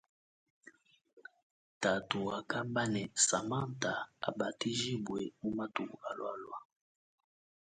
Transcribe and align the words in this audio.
Tatu 1.83 2.15
wakamba 2.27 2.81
ne 2.93 3.03
samanta 3.27 3.91
abatijibwe 4.27 5.21
mu 5.41 5.49
matuku 5.57 5.95
alwalwa. 6.09 6.57